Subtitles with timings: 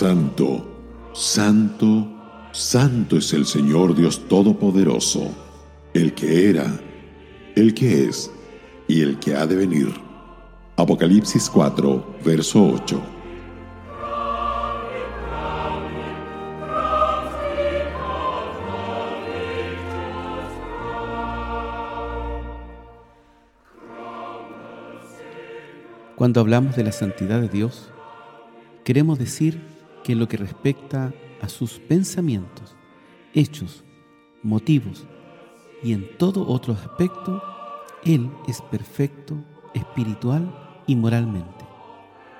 [0.00, 0.64] Santo,
[1.12, 2.08] santo,
[2.52, 5.30] santo es el Señor Dios Todopoderoso,
[5.92, 6.80] el que era,
[7.54, 8.30] el que es
[8.88, 9.92] y el que ha de venir.
[10.76, 13.02] Apocalipsis 4, verso 8.
[26.16, 27.90] Cuando hablamos de la santidad de Dios,
[28.82, 32.76] queremos decir que en lo que respecta a sus pensamientos,
[33.34, 33.84] hechos,
[34.42, 35.06] motivos
[35.82, 37.42] y en todo otro aspecto,
[38.04, 39.36] Él es perfecto,
[39.74, 41.64] espiritual y moralmente.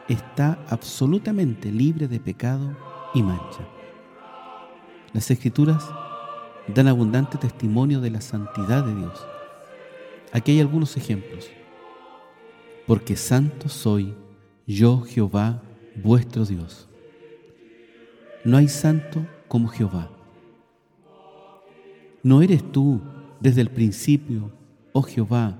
[0.08, 2.76] Está absolutamente libre de pecado
[3.14, 3.66] y mancha.
[5.12, 5.88] Las Escrituras
[6.66, 9.26] dan abundante testimonio de la santidad de Dios.
[10.32, 11.50] Aquí hay algunos ejemplos
[12.90, 14.16] porque santo soy
[14.66, 15.62] yo Jehová
[15.94, 16.89] vuestro Dios.
[18.44, 20.10] No hay santo como Jehová.
[22.22, 23.00] ¿No eres tú
[23.38, 24.50] desde el principio,
[24.92, 25.58] oh Jehová,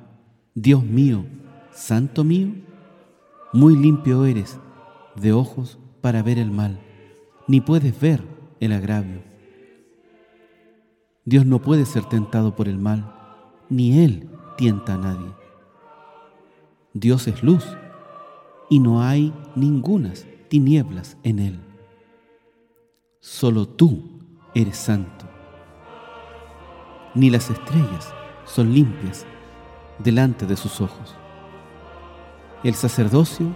[0.55, 1.25] Dios mío,
[1.73, 2.49] santo mío?
[3.53, 4.59] Muy limpio eres
[5.17, 6.81] de ojos para ver el mal,
[7.49, 8.23] ni puedes ver
[8.61, 9.23] el agravio.
[11.25, 13.15] Dios no puede ser tentado por el mal,
[13.69, 15.33] ni Él tienta a nadie.
[16.95, 17.65] Dios es luz
[18.69, 21.70] y no hay ningunas tinieblas en Él.
[23.23, 24.03] Solo tú
[24.55, 25.27] eres santo.
[27.15, 28.15] Ni las estrellas
[28.47, 29.27] son limpias
[29.99, 31.15] delante de sus ojos.
[32.65, 33.55] El sacerdocio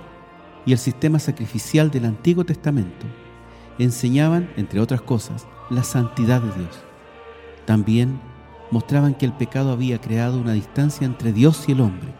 [0.66, 3.06] y el sistema sacrificial del Antiguo Testamento
[3.78, 6.82] enseñaban, entre otras cosas, la santidad de Dios.
[7.64, 8.20] También
[8.70, 12.12] mostraban que el pecado había creado una distancia entre Dios y el hombre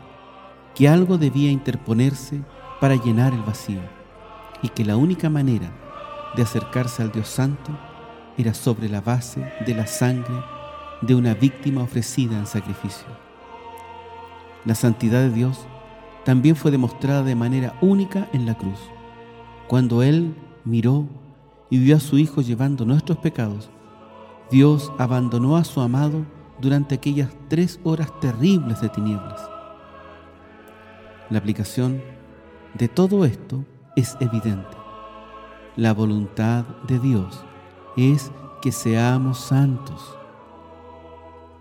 [0.75, 2.41] que algo debía interponerse
[2.81, 3.83] para llenar el vacío
[4.62, 5.83] y que la única manera
[6.36, 7.70] de acercarse al Dios Santo
[8.36, 10.34] era sobre la base de la sangre
[11.00, 13.06] de una víctima ofrecida en sacrificio.
[14.64, 15.67] La santidad de Dios
[16.24, 18.78] también fue demostrada de manera única en la cruz,
[19.68, 20.34] cuando Él
[20.64, 21.06] miró
[21.70, 23.70] y vio a su Hijo llevando nuestros pecados.
[24.51, 26.24] Dios abandonó a su amado
[26.61, 29.55] durante aquellas tres horas terribles de tinieblas
[31.30, 32.02] la aplicación
[32.74, 33.64] de todo esto
[33.96, 34.83] es evidente.
[35.77, 37.45] La voluntad de Dios
[37.96, 38.30] es
[38.62, 40.17] que seamos santos,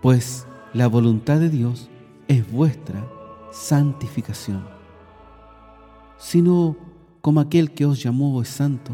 [0.00, 1.90] pues la voluntad de Dios
[2.28, 3.04] es vuestra
[3.50, 4.64] santificación.
[6.16, 6.76] Sino
[7.20, 8.92] como aquel que os llamó es santo,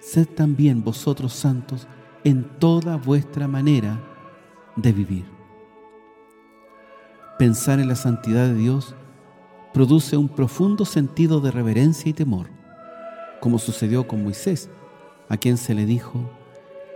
[0.00, 1.86] sed también vosotros santos
[2.22, 4.00] en toda vuestra manera
[4.76, 5.24] de vivir.
[7.38, 8.94] Pensar en la santidad de Dios
[9.72, 12.50] produce un profundo sentido de reverencia y temor,
[13.42, 14.70] como sucedió con Moisés,
[15.28, 16.30] a quien se le dijo,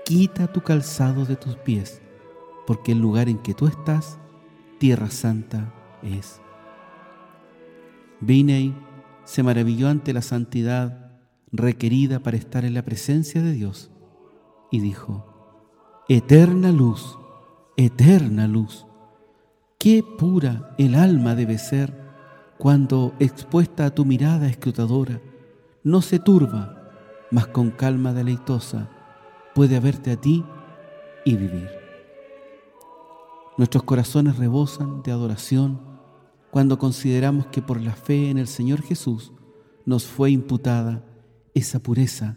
[0.05, 2.01] quita tu calzado de tus pies,
[2.69, 4.21] porque el lugar en que tú estás,
[4.79, 5.75] tierra santa
[6.05, 6.41] es.
[8.21, 8.77] Binei
[9.25, 11.19] se maravilló ante la santidad
[11.51, 13.91] requerida para estar en la presencia de Dios
[14.71, 15.27] y dijo,
[16.09, 17.19] Eterna luz,
[17.77, 18.87] eterna luz,
[19.81, 21.93] qué pura el alma debe ser
[22.57, 25.21] cuando, expuesta a tu mirada escrutadora,
[25.87, 26.91] no se turba,
[27.31, 28.91] mas con calma deleitosa
[29.55, 30.45] puede haberte a ti
[31.25, 31.71] y vivir.
[33.57, 35.81] Nuestros corazones rebosan de adoración
[36.51, 39.33] cuando consideramos que por la fe en el Señor Jesús
[39.85, 41.05] nos fue imputada
[41.55, 42.37] esa pureza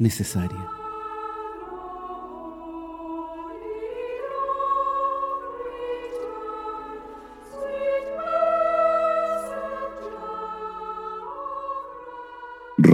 [0.00, 0.77] necesaria.